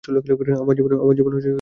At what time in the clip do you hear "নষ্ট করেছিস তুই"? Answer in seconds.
0.93-1.49